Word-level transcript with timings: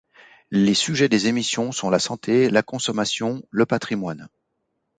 Les 0.49 0.73
sujets 0.73 1.09
des 1.09 1.27
émissions 1.27 1.71
sont 1.71 1.91
la 1.91 1.99
santé, 1.99 2.49
la 2.49 2.63
consommation, 2.63 3.43
le 3.51 3.67
patrimoine... 3.67 4.29